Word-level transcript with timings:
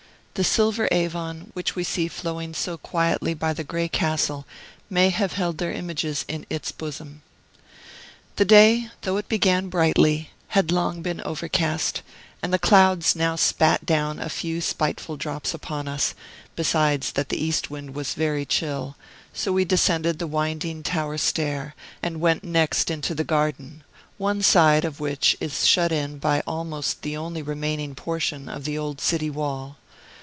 The 0.33 0.45
silver 0.45 0.87
Avon, 0.93 1.51
which 1.53 1.75
we 1.75 1.83
see 1.83 2.07
flowing 2.07 2.53
so 2.53 2.77
quietly 2.77 3.33
by 3.33 3.51
the 3.51 3.65
gray 3.65 3.89
castle, 3.89 4.47
may 4.89 5.09
have 5.09 5.33
held 5.33 5.57
their 5.57 5.73
images 5.73 6.23
in 6.29 6.45
its 6.49 6.71
bosom. 6.71 7.21
The 8.37 8.45
day, 8.45 8.89
though 9.01 9.17
it 9.17 9.27
began 9.27 9.67
brightly, 9.67 10.29
had 10.55 10.71
long 10.71 11.01
been 11.01 11.21
overcast, 11.25 12.01
and 12.41 12.53
the 12.53 12.57
clouds 12.57 13.13
now 13.13 13.35
spat 13.35 13.85
down 13.85 14.19
a 14.19 14.29
few 14.29 14.61
spiteful 14.61 15.17
drops 15.17 15.53
upon 15.53 15.89
us, 15.89 16.15
besides 16.55 17.11
that 17.11 17.27
the 17.27 17.43
east 17.43 17.69
wind 17.69 17.93
was 17.93 18.13
very 18.13 18.45
chill; 18.45 18.95
so 19.33 19.51
we 19.51 19.65
descended 19.65 20.17
the 20.17 20.27
winding 20.27 20.81
tower 20.81 21.17
stair, 21.17 21.75
and 22.01 22.21
went 22.21 22.41
next 22.43 22.89
into 22.89 23.13
the 23.13 23.25
garden, 23.25 23.83
one 24.17 24.41
side 24.41 24.85
of 24.85 25.01
which 25.01 25.35
is 25.41 25.67
shut 25.67 25.91
in 25.91 26.17
by 26.19 26.39
almost 26.47 27.01
the 27.01 27.17
only 27.17 27.41
remaining 27.41 27.93
portion 27.93 28.47
of 28.47 28.63
the 28.63 28.77
old 28.77 29.01
city 29.01 29.29
wall. 29.29 29.75